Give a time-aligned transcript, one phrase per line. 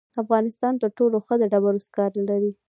[0.21, 2.51] افغانستان تر ټولو ښه د ډبرو سکاره لري.